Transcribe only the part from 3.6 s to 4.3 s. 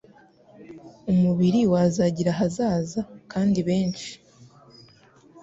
benshi